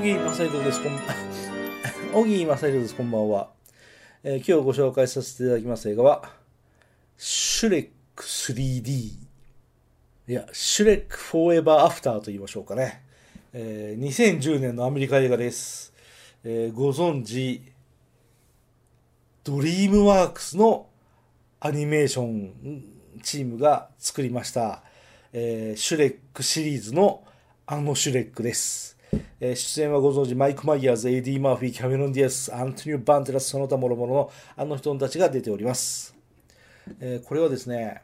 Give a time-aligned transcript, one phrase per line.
[0.00, 0.80] 木正宏です。
[0.80, 1.00] こん、
[2.12, 2.94] 小木正宏です。
[2.94, 3.50] こんばんは。
[4.22, 6.30] えー今日ご紹介させていただきます映画は、
[7.16, 8.90] シュレック 3D。
[8.92, 9.18] い
[10.28, 13.02] や、 Shrek Forever After と言いましょうかね。
[13.52, 15.92] えー2010年のアメリカ映画です。
[16.44, 17.60] えーご存知、
[19.42, 20.86] ドリームワークスの
[21.58, 22.84] アニメーション
[23.24, 24.84] チームが作りました、
[25.32, 27.24] えーシュレックシリーズの
[27.66, 28.97] あのシュレックです。
[29.40, 36.14] えー出演はご存知、マイク・マイヤーズ、エディ・マーフィー、キャメロン・ディアス、アントニオ・バンデラス、その他諸々のあの人たちが出ております。
[37.00, 38.02] えーこれはですね、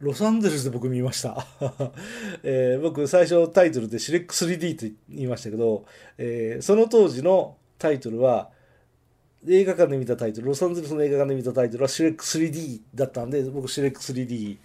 [0.00, 1.46] ロサンゼルスで僕見ました。
[2.42, 5.84] えー僕最初タイトルでシレック 3D と言いましたけど、
[6.18, 8.50] えーその当時のタイトルは、
[9.48, 14.56] 映画館で見たタイトル、ロサンゼルスの映画館で見たタイトルはシレック 3D だったんで、僕シレック 3D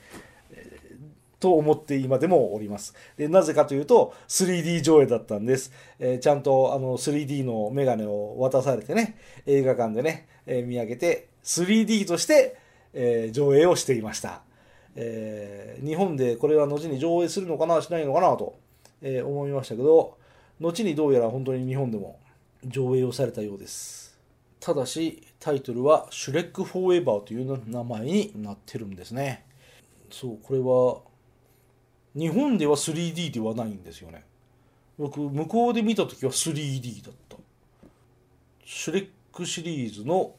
[1.39, 2.93] と思って今でもおります。
[3.17, 5.71] でなぜかというと 3D 上映だったんです。
[5.99, 12.57] えーちゃんとあの 3D のメガネを渡されてね、映画館でね、えー見上げて 3D として、
[12.93, 14.41] えー上映をしていました。
[14.95, 18.57] え日本でこれは後に上映するのかなしないのかなと、
[19.01, 20.17] え思いましたけど
[20.59, 22.19] 後にどうやら本当に日本でも
[22.65, 24.17] 上映をされたようです
[24.59, 29.45] ただしタイトルは「シュレック・フォーエバー」という名前になってるんですね
[30.09, 31.06] そうこれは
[32.17, 34.23] 日本では 3D ではないんですよね。
[34.97, 37.37] 僕向こうで見た時は 3D だった。
[38.65, 40.33] シュレックシリーズの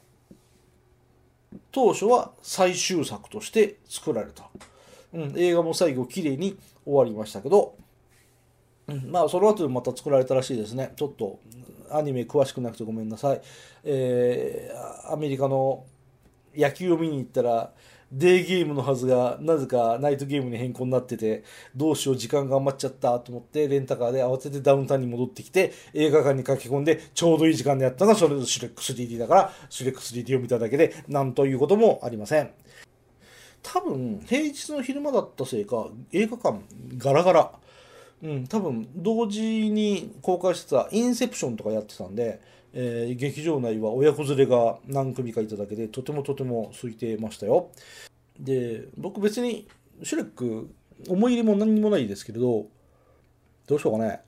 [1.71, 4.49] 当初は最終作として作られた、
[5.13, 7.75] うん、映画も最後綺麗に終わりましたけど、
[8.87, 10.91] うん、まあその後でまた作られたらしいですね。
[10.97, 11.39] ちょっと
[11.91, 13.41] アニメ詳しくなくてごめんなさい、
[13.83, 15.85] えーアメリカの
[16.55, 17.71] 野球を見に行ったら
[18.11, 21.43] デーゲームのはずがなぜかナイトゲームに変更になってて
[21.75, 32.51] どうしよう時間が余っちゃったと思ってレンタカーで慌ててダウンタウンに戻ってきて映画館に駆け込んでちょうどいい時間でやったのがそれぞれシュレック 3D だからシュレック 3D を見ただけでなんということもありません。
[33.61, 36.59] 多分平日の昼間だったせいか映画館
[36.97, 37.51] ガラガラ。
[38.21, 42.41] うん、多分同時に公開してた「インセプション」とかやってたんで、
[42.73, 47.69] えー劇場内は親子連れが何組かいただけでとてもとても空いてましたよ。
[48.39, 49.67] で僕別に
[50.03, 50.69] シュレック
[51.07, 52.67] 思い入れも何もないですけれど
[53.67, 54.21] どうしようかね。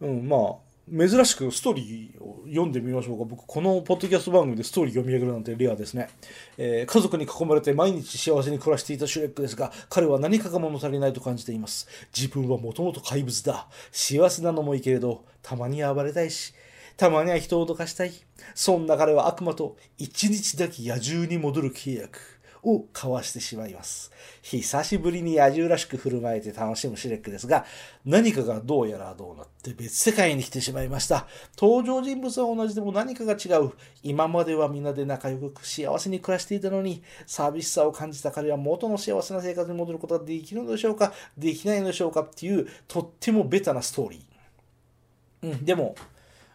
[0.00, 3.24] うんまあ珍しくストーリーを読んでみましょうか。
[3.24, 6.08] 僕このポッドキャスト番組でストーリー読み上げるなんてレアですね、
[6.58, 11.88] えー家族に囲まれて毎日幸せに暮らしていたシュレックですが彼は何かが物足りないと感じています。
[12.16, 13.66] 自分はもともと怪物だ。
[13.90, 16.54] 幸せなのもいいけれどたまに暴れたいし
[16.96, 18.12] たまには人を脅かしたい
[18.54, 22.18] そんな彼は悪魔と一日だけ野獣に戻る契約
[22.62, 24.10] を交わしてしまいます。
[24.42, 27.64] 久しぶりに野獣らしく振る舞えて楽しむシレックですが、
[28.04, 31.28] 何かがどうやらどうなって別世界に来てしまいました。
[31.56, 33.70] 登場人物は同じでも何かが違う。
[34.02, 41.12] 今までは皆で仲良く幸せに暮らしていたのに、寂しさを感じた彼は元の幸せな生活に戻ることができるのでしょうか？
[41.38, 42.22] できないのでしょうか？
[42.22, 45.52] っていう、とってもベタなストーリー。
[45.52, 45.94] うん、でも、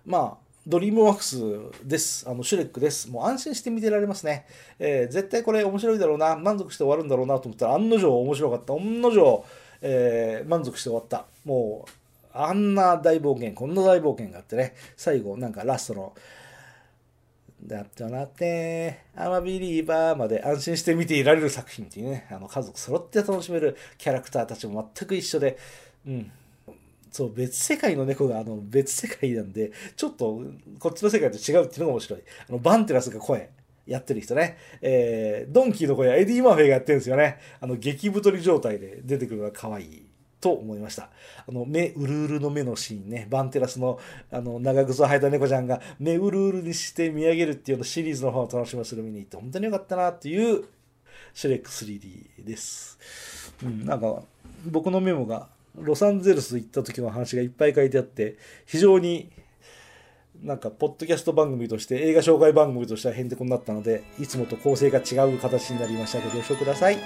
[0.05, 2.29] まあ、ドリームワークスです。
[2.29, 3.09] あの、シュレックです。
[3.09, 4.45] もう安心して見てられますね。
[4.77, 8.73] えー絶対これ面白いだろうな、満足して終わるんだろうなと思ったら、案の定面白かった。
[8.73, 9.45] 案の定、
[9.81, 11.25] えー満足して終わった。
[11.45, 11.91] もう、
[12.33, 16.13] あんな大冒険、こんな大冒険があってね、最後、なんかラストの、
[17.63, 25.57] だってなって、 I'm a Believer まで安心して見ていられる作品っていうね、あの家族揃って楽しめるキャラクターたちも全く一緒で、
[26.07, 26.31] うん、
[27.11, 30.41] そう、別世界の猫があの別世界なんで、ちょっと
[30.79, 32.23] こっちの世界と違うっていうのが面白い。
[32.49, 33.49] あの、バンデラスが声
[33.85, 34.57] やってる人ね。
[34.81, 37.39] えー、ドンキーの声はエディ・マーフィーがやってるんですよね。
[37.59, 40.07] あの、激太り状態で出てくるのが可愛い。
[40.39, 41.11] と思いました。
[41.47, 43.27] あの、目うるうるの目のシーンね。
[43.29, 43.99] バンデラスの、
[44.31, 50.63] あの、長靴を履いた猫ちゃんが目うるうるにして見上げるっていうのシリーズの方を楽しませる見に行って本当に良かったなっていう
[51.35, 52.97] シュレック 3D です。
[53.63, 54.23] うん、なんか、
[54.65, 59.31] 僕のメモがロサンゼルス行った時の話がいっぱい書いてあって、非常に
[60.43, 66.97] なんか、ポッドキャスト番組として、映画紹介番組としてはへんてこになったので、いつもと構成が違う形になりましたご了承ください。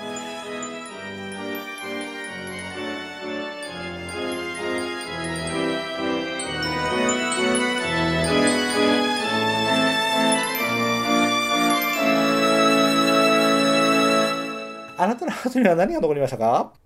[14.97, 16.84] あなたの後には何が残りましたか？